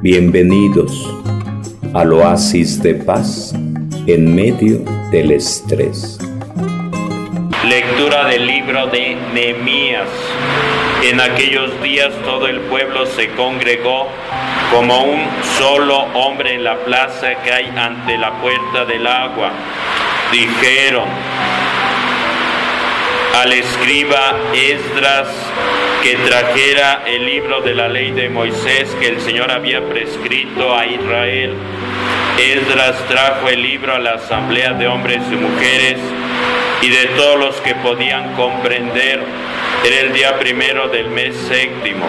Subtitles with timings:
[0.00, 1.12] Bienvenidos
[1.92, 3.52] al oasis de paz
[4.06, 4.78] en medio
[5.10, 6.20] del estrés.
[7.64, 10.08] Lectura del libro de Nehemías.
[11.02, 14.06] En aquellos días todo el pueblo se congregó
[14.70, 15.26] como un
[15.58, 19.50] solo hombre en la plaza que hay ante la puerta del agua.
[20.30, 21.08] Dijeron
[23.34, 25.26] al escriba Esdras
[26.02, 30.86] que trajera el libro de la ley de Moisés que el Señor había prescrito a
[30.86, 31.54] Israel.
[32.38, 35.98] Esdras trajo el libro a la asamblea de hombres y mujeres
[36.82, 39.22] y de todos los que podían comprender.
[39.84, 42.06] Era el día primero del mes séptimo.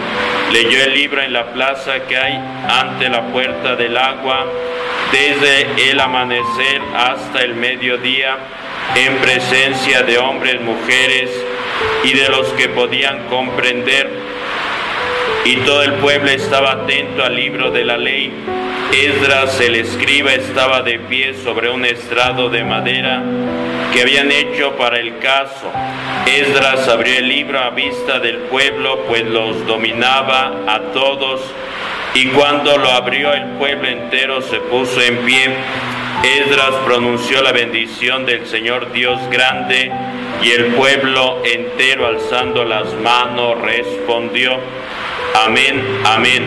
[0.51, 4.45] Leyó el libro en la plaza que hay ante la puerta del agua,
[5.11, 8.37] desde el amanecer hasta el mediodía,
[8.95, 11.31] en presencia de hombres, mujeres
[12.03, 14.09] y de los que podían comprender.
[15.45, 18.31] Y todo el pueblo estaba atento al libro de la ley.
[18.91, 23.21] Esdras, el escriba, estaba de pie sobre un estrado de madera
[23.93, 25.71] que habían hecho para el caso.
[26.25, 31.41] Esdras abrió el libro a vista del pueblo, pues los dominaba a todos.
[32.15, 35.49] Y cuando lo abrió el pueblo entero se puso en pie.
[36.23, 39.91] Esdras pronunció la bendición del Señor Dios grande
[40.41, 44.57] y el pueblo entero alzando las manos respondió,
[45.45, 46.45] amén, amén.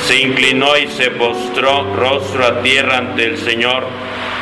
[0.00, 3.84] Se inclinó y se postró rostro a tierra ante el Señor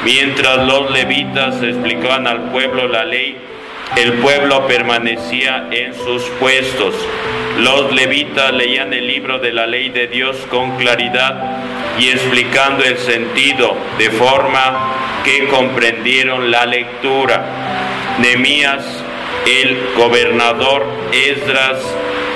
[0.07, 3.37] Mientras los levitas explicaban al pueblo la ley,
[3.97, 6.95] el pueblo permanecía en sus puestos.
[7.59, 11.61] Los levitas leían el libro de la ley de Dios con claridad
[11.99, 17.66] y explicando el sentido de forma que comprendieron la lectura.
[18.19, 18.85] Nemías,
[19.47, 21.79] el gobernador, Esdras,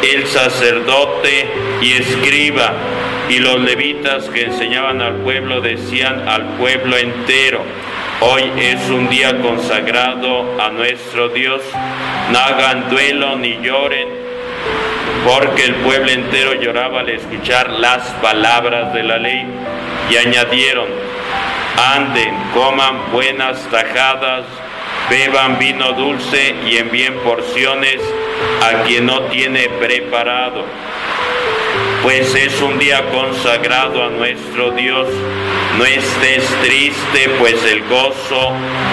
[0.03, 1.49] el sacerdote
[1.83, 2.73] y escriba,
[3.29, 7.63] y los levitas que enseñaban al pueblo decían al pueblo entero,
[8.21, 11.63] hoy es un día consagrado a nuestro Dios,
[12.33, 14.09] no hagan duelo ni lloren,
[15.25, 19.47] porque el pueblo entero lloraba al escuchar las palabras de la ley
[20.11, 20.89] y añadieron,
[21.95, 24.45] anden, coman buenas tajadas,
[25.11, 28.01] beban vino dulce y envíen porciones
[28.63, 30.65] a quien no tiene preparado
[32.03, 35.07] pues es un día consagrado a nuestro Dios.
[35.77, 38.53] No estés triste, pues el gozo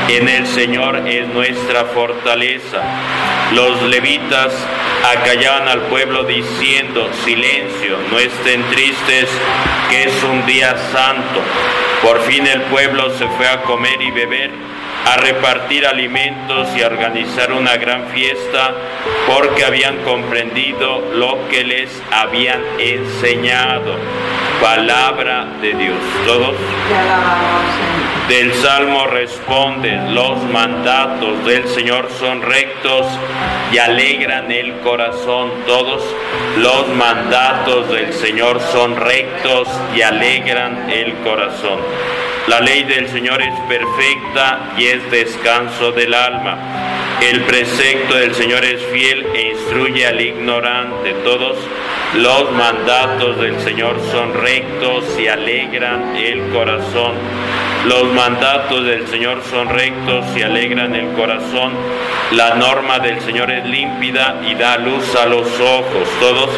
[0.09, 2.81] en el Señor es nuestra fortaleza.
[3.53, 4.53] Los levitas
[5.17, 9.29] acallaban al pueblo diciendo, silencio, no estén tristes,
[9.89, 11.41] que es un día santo.
[12.01, 14.51] Por fin el pueblo se fue a comer y beber
[15.07, 18.73] a repartir alimentos y a organizar una gran fiesta
[19.25, 23.95] porque habían comprendido lo que les habían enseñado.
[24.61, 25.97] Palabra de Dios.
[26.25, 26.55] Todos.
[28.27, 33.07] Del Salmo responde, los mandatos del Señor son rectos
[33.71, 35.51] y alegran el corazón.
[35.65, 36.03] Todos
[36.57, 41.79] los mandatos del Señor son rectos y alegran el corazón.
[42.47, 46.57] La ley del Señor es perfecta y es descanso del alma.
[47.21, 51.13] El precepto del Señor es fiel e instruye al ignorante.
[51.25, 51.57] Todos
[52.15, 57.15] los mandatos del Señor son rectos y alegran el corazón.
[57.85, 61.73] Los mandatos del Señor son rectos y alegran el corazón.
[62.31, 66.07] La norma del Señor es límpida y da luz a los ojos.
[66.21, 66.49] Todos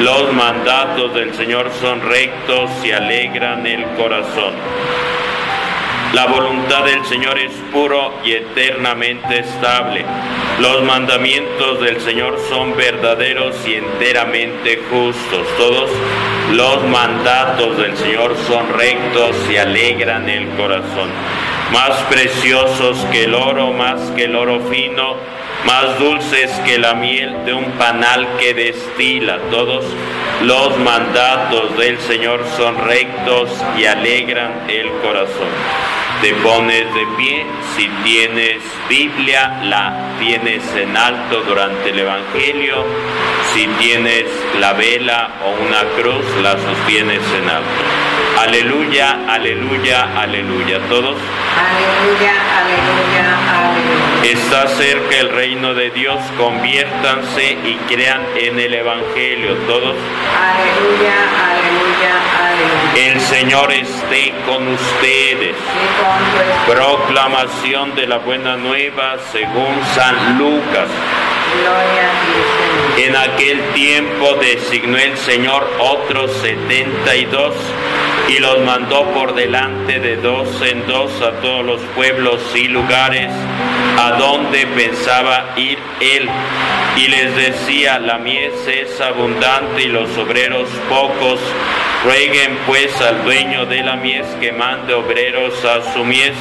[0.00, 4.54] los mandatos del Señor son rectos y alegran el corazón.
[6.14, 10.06] La voluntad del Señor es puro y eternamente estable.
[10.58, 15.46] Los mandamientos del Señor son verdaderos y enteramente justos.
[15.58, 15.90] Todos
[16.52, 21.10] los mandatos del Señor son rectos y alegran el corazón.
[21.74, 25.16] Más preciosos que el oro, más que el oro fino,
[25.66, 29.38] más dulces que la miel de un panal que destila.
[29.50, 29.84] Todos
[30.42, 37.88] los mandatos del Señor son rectos y alegran el corazón te pones de pie, si
[38.02, 42.84] tienes Biblia, la tienes en alto durante el Evangelio,
[43.54, 44.24] si tienes
[44.58, 48.08] la vela o una cruz, la sostienes en alto.
[48.38, 50.78] Aleluya, aleluya, aleluya.
[50.88, 51.16] ¿Todos?
[51.58, 54.30] Aleluya, aleluya, aleluya.
[54.32, 59.54] Está cerca el reino de Dios, conviértanse y crean en el Evangelio.
[59.66, 59.96] ¿Todos?
[60.38, 61.16] Aleluya,
[61.50, 63.12] aleluya, aleluya.
[63.12, 63.72] El Señor
[64.08, 65.56] esté con ustedes.
[66.66, 70.88] Proclamación de la buena nueva según San Lucas.
[72.98, 77.54] En aquel tiempo designó el Señor otros setenta y dos
[78.28, 83.30] y los mandó por delante de dos en dos a todos los pueblos y lugares
[83.98, 86.28] a donde pensaba ir él.
[86.96, 91.40] Y les decía, la mies es abundante y los obreros pocos.
[92.04, 96.36] Rueguen pues al dueño de la mies que mande obreros a su mies.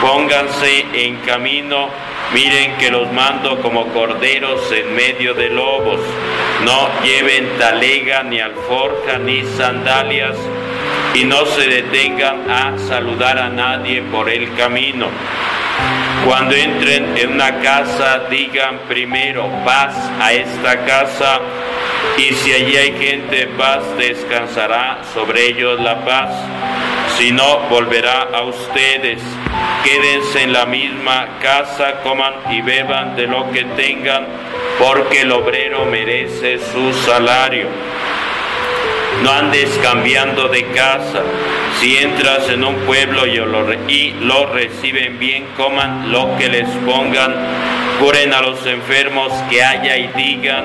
[0.00, 1.88] Pónganse en camino
[2.32, 6.00] Miren que los mando como corderos en medio de lobos.
[6.64, 10.36] No lleven talega, ni alforja, ni sandalias,
[11.14, 15.08] y no se detengan a saludar a nadie por el camino.
[16.24, 21.38] Cuando entren en una casa, digan primero paz a esta casa,
[22.18, 26.30] y si allí hay gente paz, descansará sobre ellos la paz
[27.18, 29.22] si no, volverá a ustedes.
[29.84, 34.26] Quédense en la misma casa, coman y beban de lo que tengan,
[34.78, 37.66] porque el obrero merece su salario.
[39.22, 41.22] No andes cambiando de casa.
[41.80, 47.34] Si entras en un pueblo y lo, reciben bien, coman lo que les pongan,
[48.00, 50.64] curen a los enfermos que haya y digan,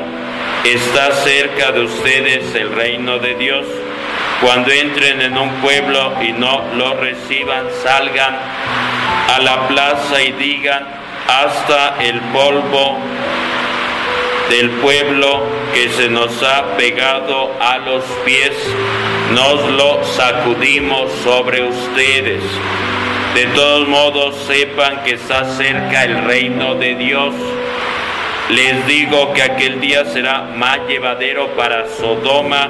[0.73, 3.65] está cerca de ustedes el reino de Dios.
[4.41, 8.35] Cuando entren en un pueblo y no lo reciban, salgan
[9.33, 10.85] a la plaza y digan,
[11.27, 12.97] hasta el polvo
[14.49, 15.43] del pueblo
[15.73, 18.51] que se nos ha pegado a los pies,
[19.33, 22.43] nos lo sacudimos sobre ustedes.
[23.35, 27.33] De todos modos, sepan que está cerca el reino de Dios.
[28.49, 32.69] Les digo que aquel día será más llevadero para Sodoma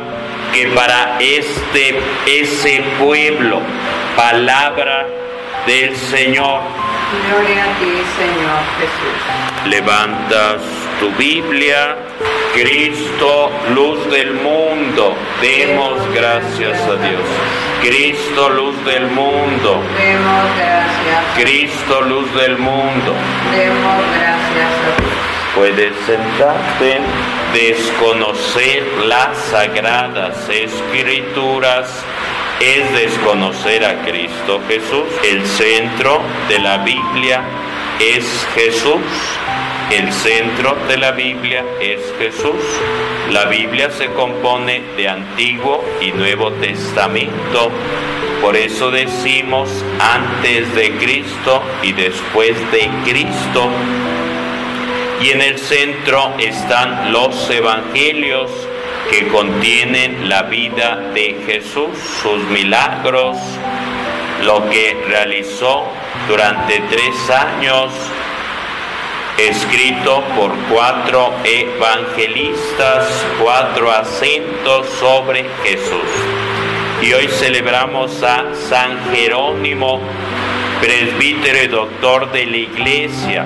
[0.51, 3.61] que para este ese pueblo
[4.15, 5.05] palabra
[5.67, 6.61] del Señor.
[7.29, 9.69] Gloria a ti, Señor Jesús.
[9.69, 10.61] Levantas
[10.99, 11.95] tu Biblia,
[12.53, 15.15] Cristo, luz del mundo.
[15.41, 17.27] Demos gracias a Dios.
[17.81, 19.83] Cristo, luz del mundo.
[19.95, 21.23] Demos gracias.
[21.35, 23.13] Cristo, luz del mundo.
[23.51, 25.36] Demos gracias a Dios.
[25.57, 26.99] Puedes sentarte,
[27.51, 31.89] desconocer las sagradas escrituras
[32.59, 35.07] es desconocer a Cristo Jesús.
[35.23, 37.41] El centro de la Biblia
[37.99, 39.01] es Jesús.
[39.89, 42.61] El centro de la Biblia es Jesús.
[43.31, 47.71] La Biblia se compone de Antiguo y Nuevo Testamento.
[48.41, 49.69] Por eso decimos
[49.99, 53.71] antes de Cristo y después de Cristo
[55.21, 58.51] y en el centro están los evangelios
[59.09, 61.89] que contienen la vida de Jesús,
[62.21, 63.37] sus milagros,
[64.43, 65.85] lo que realizó
[66.27, 67.91] durante tres años,
[69.37, 73.07] escrito por cuatro evangelistas,
[73.41, 76.09] cuatro acentos sobre Jesús.
[77.01, 80.01] Y hoy celebramos a San Jerónimo,
[80.81, 83.45] presbítero y doctor de la iglesia.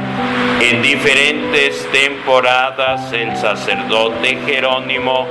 [0.59, 5.27] En diferentes temporadas el sacerdote Jerónimo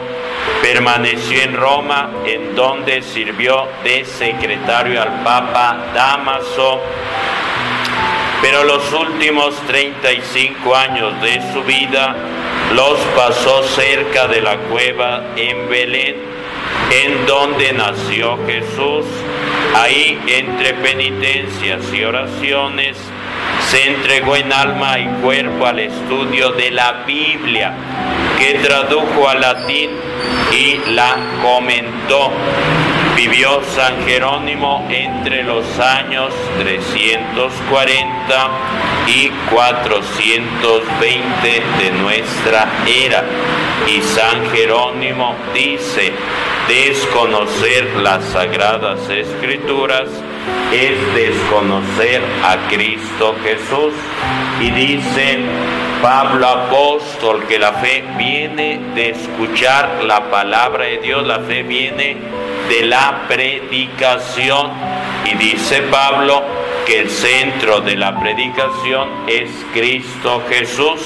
[0.63, 6.81] permaneció en Roma, en donde sirvió de secretario al Papa Damaso.
[8.43, 12.17] Pero los últimos 35 años de su vida
[12.75, 16.17] los pasó cerca de la cueva en Belén,
[16.91, 19.07] en donde nació Jesús
[19.75, 22.97] Ahí, entre penitencias y oraciones,
[23.71, 27.73] se entregó en alma y cuerpo al estudio de la Biblia,
[28.39, 29.91] que tradujo al latín
[30.53, 32.33] y la comentó.
[33.21, 38.49] Vivió San Jerónimo entre los años 340
[39.09, 43.23] y 420 de nuestra era.
[43.87, 46.15] Y San Jerónimo dice,
[46.67, 50.09] desconocer las sagradas escrituras
[50.73, 53.93] es desconocer a Cristo Jesús.
[54.63, 55.41] Y dice
[56.01, 62.17] Pablo apóstol que la fe viene de escuchar la palabra de Dios, la fe viene
[62.71, 64.71] de la predicación.
[65.27, 66.43] Y dice Pablo
[66.87, 71.05] que el centro de la predicación es Cristo Jesús.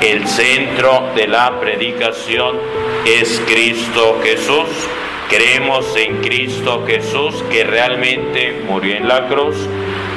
[0.00, 2.56] El centro de la predicación
[3.04, 4.68] es Cristo Jesús.
[5.28, 9.56] Creemos en Cristo Jesús que realmente murió en la cruz,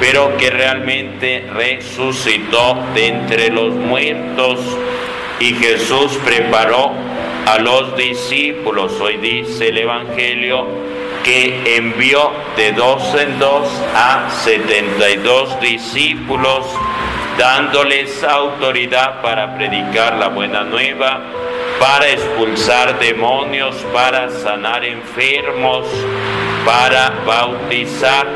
[0.00, 4.60] pero que realmente resucitó de entre los muertos.
[5.40, 6.92] Y Jesús preparó
[7.48, 10.66] a los discípulos, hoy dice el Evangelio,
[11.24, 16.66] que envió de dos en dos a setenta y dos discípulos,
[17.38, 21.22] dándoles autoridad para predicar la buena nueva
[21.78, 25.86] para expulsar demonios, para sanar enfermos,
[26.64, 28.26] para bautizar.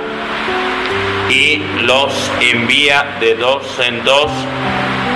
[1.29, 4.31] Y los envía de dos en dos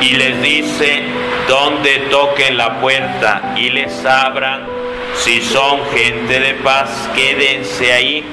[0.00, 1.02] y les dice
[1.48, 4.66] donde toquen la puerta y les abran.
[5.14, 8.24] Si son gente de paz, quédense ahí.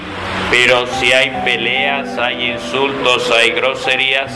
[0.52, 4.32] Pero si hay peleas, hay insultos, hay groserías,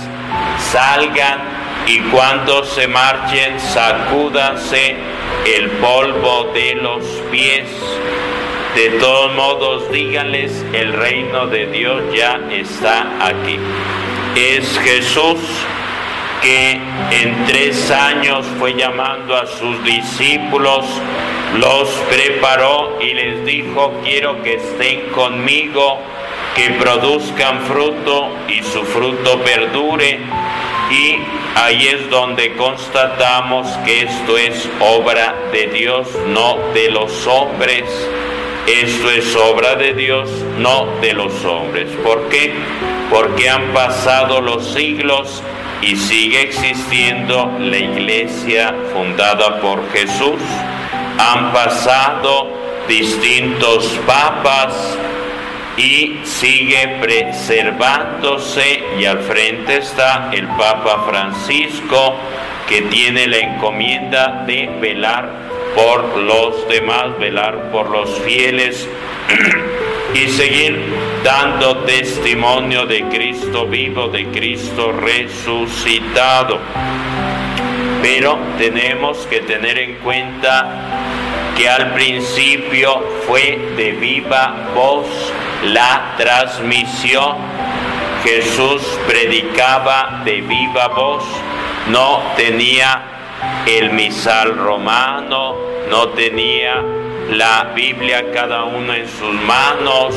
[0.72, 1.40] salgan
[1.86, 4.96] y cuando se marchen, sacúdanse
[5.46, 7.70] el polvo de los pies.
[8.76, 13.58] De todos modos, díganles, el reino de Dios ya está aquí.
[14.36, 15.40] Es Jesús
[16.42, 16.80] que
[17.12, 20.86] en tres años fue llamando a sus discípulos,
[21.60, 26.00] los preparó y les dijo, quiero que estén conmigo,
[26.56, 30.20] que produzcan fruto y su fruto perdure.
[30.90, 31.18] Y
[31.56, 37.84] ahí es donde constatamos que esto es obra de Dios, no de los hombres.
[38.68, 40.30] Esto es obra de Dios,
[40.60, 41.90] no de los hombres.
[42.04, 42.54] ¿Por qué?
[43.10, 45.42] Porque han pasado los siglos
[45.82, 50.42] y sigue existiendo la iglesia fundada por Jesús.
[51.20, 52.50] Han pasado
[52.88, 54.98] distintos papas
[55.78, 62.16] y sigue preservándose y al frente está el Papa Francisco
[62.68, 68.88] que tiene la encomienda de velar por los demás, velar por los fieles
[70.16, 70.80] y seguir
[71.28, 76.58] dando testimonio de Cristo vivo, de Cristo resucitado.
[78.02, 85.06] Pero tenemos que tener en cuenta que al principio fue de viva voz
[85.66, 87.36] la transmisión.
[88.24, 91.26] Jesús predicaba de viva voz,
[91.90, 93.04] no tenía
[93.66, 95.58] el misal romano,
[95.90, 96.82] no tenía
[97.32, 100.16] la Biblia cada uno en sus manos,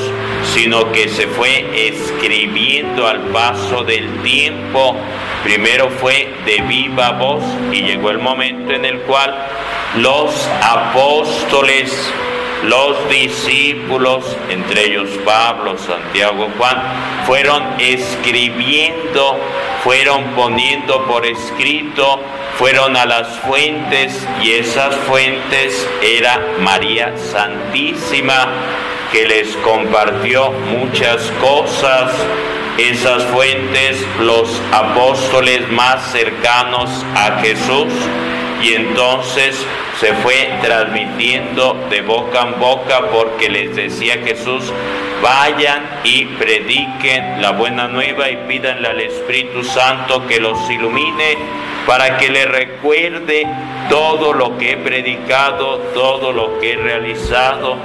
[0.54, 4.96] sino que se fue escribiendo al paso del tiempo.
[5.42, 9.34] Primero fue de viva voz y llegó el momento en el cual
[9.96, 12.12] los apóstoles,
[12.64, 16.76] los discípulos, entre ellos Pablo, Santiago, Juan,
[17.26, 19.38] fueron escribiendo,
[19.82, 22.20] fueron poniendo por escrito
[22.60, 28.48] fueron a las fuentes y esas fuentes era María Santísima
[29.10, 32.12] que les compartió muchas cosas.
[32.76, 37.92] Esas fuentes, los apóstoles más cercanos a Jesús
[38.62, 39.66] y entonces
[40.00, 44.72] se fue transmitiendo de boca en boca porque les decía Jesús,
[45.22, 51.36] vayan y prediquen la buena nueva y pídanle al Espíritu Santo que los ilumine
[51.86, 53.46] para que le recuerde
[53.90, 57.76] todo lo que he predicado, todo lo que he realizado,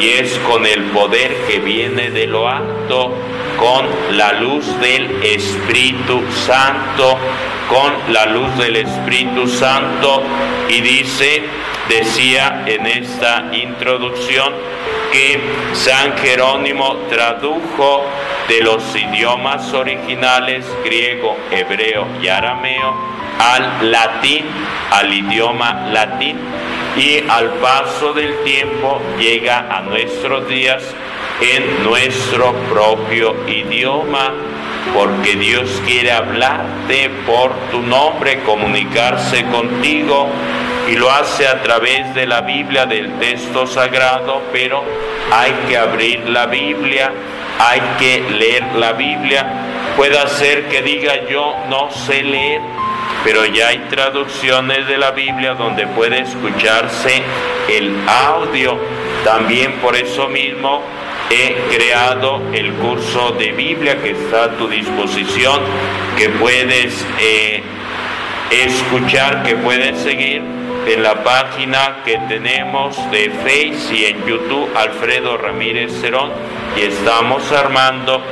[0.00, 3.12] y es con el poder que viene de lo alto,
[3.58, 3.86] con
[4.16, 7.18] la luz del Espíritu Santo,
[7.68, 10.22] con la luz del Espíritu Santo,
[10.68, 11.42] y dice,
[11.88, 14.52] decía en esta introducción,
[15.12, 15.40] que
[15.72, 18.04] San Jerónimo tradujo
[18.48, 22.94] de los idiomas originales griego, hebreo y arameo
[23.38, 24.44] al latín,
[24.90, 26.38] al idioma latín,
[26.96, 30.82] y al paso del tiempo llega a nuestros días
[31.40, 34.32] en nuestro propio idioma,
[34.94, 40.28] porque Dios quiere hablarte por tu nombre, comunicarse contigo,
[40.88, 44.84] y lo hace a través de la Biblia, del texto sagrado, pero
[45.30, 47.12] hay que abrir la Biblia,
[47.58, 49.46] hay que leer la Biblia.
[49.96, 52.60] Puede ser que diga yo no sé leer,
[53.24, 57.22] pero ya hay traducciones de la Biblia donde puede escucharse
[57.68, 58.78] el audio.
[59.24, 60.82] También por eso mismo
[61.30, 65.60] he creado el curso de Biblia que está a tu disposición,
[66.16, 67.62] que puedes eh,
[68.50, 70.42] escuchar, que puedes seguir
[70.86, 76.30] en la página que tenemos de Face y en YouTube Alfredo Ramírez Cerón.
[76.76, 78.22] Y estamos armando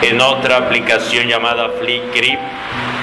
[0.00, 2.38] en otra aplicación llamada Flickr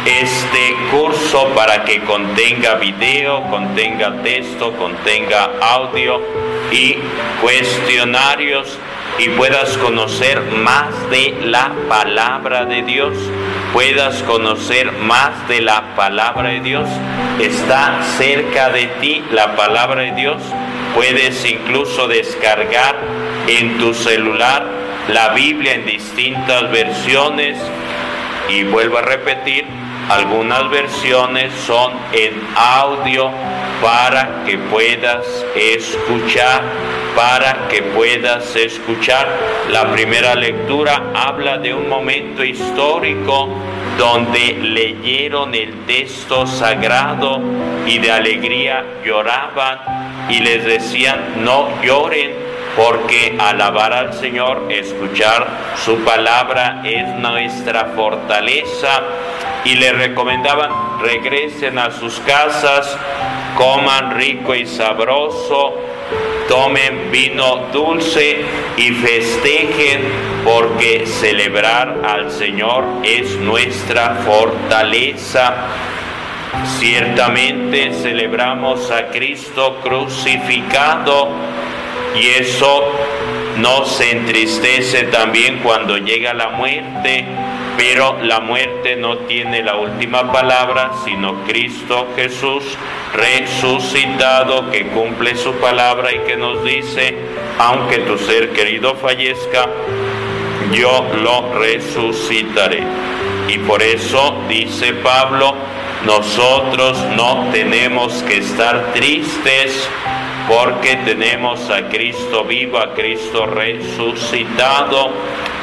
[0.06, 6.22] este curso para que contenga video, contenga texto, contenga audio
[6.72, 6.98] y
[7.42, 8.80] cuestionarios
[9.20, 13.16] y puedas conocer más de la palabra de Dios,
[13.74, 16.90] puedas conocer más de la palabra de Dios.
[17.40, 20.42] Está cerca de ti la palabra de Dios.
[20.96, 22.96] Puedes incluso descargar
[23.48, 24.66] en tu celular
[25.10, 27.58] la Biblia en distintas versiones.
[28.50, 29.66] Y vuelvo a repetir,
[30.12, 33.32] algunas versiones son en audio
[33.82, 35.26] para que puedas
[35.56, 36.64] escuchar,
[37.16, 39.28] para que puedas escuchar.
[39.70, 43.50] La primera lectura habla de un momento histórico
[43.98, 47.40] donde leyeron el texto sagrado
[47.86, 52.32] y de alegría lloraban y les decían, no lloren,
[52.76, 55.48] porque alabar al Señor, escuchar
[55.84, 59.04] su palabra es nuestra fortaleza
[59.66, 62.98] y le recomendaban regresen a sus casas,
[63.56, 65.76] coman rico y sabroso,
[66.48, 68.42] tomen vino dulce
[68.78, 70.02] y festejen
[70.44, 75.54] porque celebrar al Señor es nuestra fortaleza.
[76.80, 81.30] Ciertamente celebramos a Cristo crucificado
[82.16, 82.84] y eso
[83.58, 87.26] nos entristece también cuando llega la muerte,
[87.78, 92.64] pero la muerte no tiene la última palabra, sino Cristo Jesús
[93.14, 97.16] resucitado que cumple su palabra y que nos dice,
[97.60, 99.68] aunque tu ser querido fallezca,
[100.72, 102.84] yo lo resucitaré.
[103.48, 105.56] Y por eso dice Pablo,
[106.06, 109.90] nosotros no tenemos que estar tristes
[110.52, 115.10] porque tenemos a Cristo vivo, a Cristo resucitado,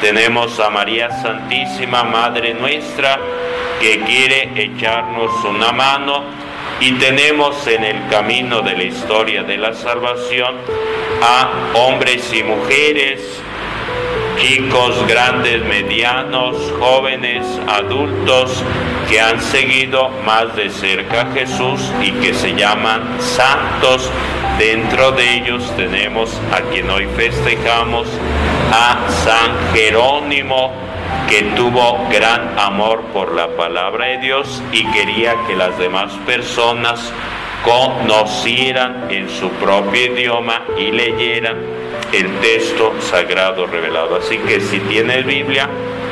[0.01, 3.19] tenemos a María Santísima, Madre nuestra,
[3.79, 6.23] que quiere echarnos una mano
[6.79, 10.55] y tenemos en el camino de la historia de la salvación
[11.21, 13.21] a hombres y mujeres,
[14.39, 18.63] chicos, grandes, medianos, jóvenes, adultos,
[19.07, 24.09] que han seguido más de cerca a Jesús y que se llaman santos.
[24.59, 28.09] Dentro de ellos tenemos a quien hoy festejamos,
[28.73, 30.73] a San Jerónimo,
[31.29, 36.99] que tuvo gran amor por la palabra de Dios y quería que las demás personas
[37.63, 41.55] conocieran en su propio idioma y leyeran
[42.11, 44.17] el texto sagrado revelado.
[44.17, 45.69] Así que si tienes Biblia,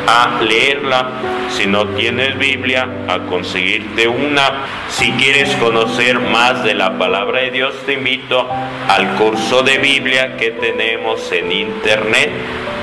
[0.07, 1.09] a leerla.
[1.49, 4.65] Si no tienes Biblia, a conseguirte una.
[4.89, 8.49] Si quieres conocer más de la palabra de Dios, te invito
[8.87, 12.31] al curso de Biblia que tenemos en internet,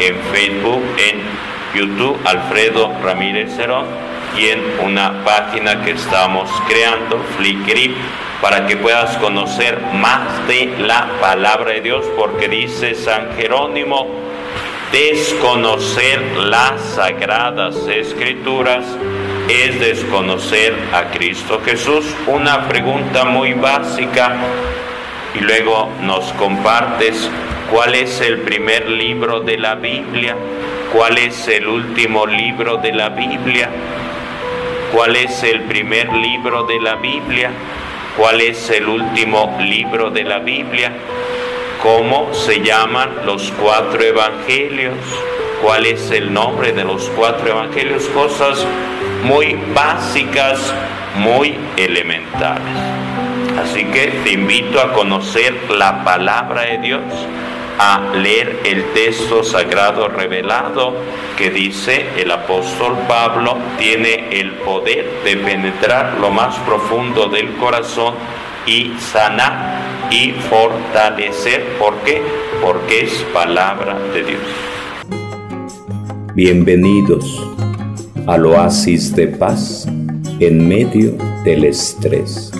[0.01, 1.23] en Facebook, en
[1.75, 3.87] YouTube, Alfredo Ramírez Cerón,
[4.39, 7.95] y en una página que estamos creando, Flickr,
[8.41, 14.07] para que puedas conocer más de la palabra de Dios, porque dice San Jerónimo,
[14.95, 18.85] desconocer las sagradas escrituras
[19.49, 22.07] es desconocer a Cristo Jesús.
[22.29, 24.37] Una pregunta muy básica
[25.35, 27.29] y luego nos compartes
[27.73, 30.37] cuál es el primer libro de la Biblia,
[30.93, 33.71] cuál es el último libro de la Biblia,
[34.93, 37.51] cuál es el primer libro de la Biblia,
[38.17, 40.93] cuál es el último libro de la Biblia,
[41.85, 44.97] cómo se llaman los cuatro evangelios,
[45.63, 48.67] cuál es el nombre de los cuatro evangelios, cosas
[49.23, 50.75] muy básicas,
[51.17, 52.75] muy elementales.
[53.63, 57.03] Así que te invito a conocer la palabra de Dios,
[57.79, 60.97] a leer el texto sagrado revelado
[61.37, 68.15] que dice el apóstol Pablo tiene el poder de penetrar lo más profundo del corazón
[68.65, 69.74] y sanar
[70.15, 71.65] y fortalecer.
[71.77, 72.23] ¿Por qué?
[72.63, 74.43] Porque es palabra de Dios.
[76.35, 77.45] Bienvenidos
[78.29, 79.87] al oasis de paz
[80.39, 82.53] en medio del estrés.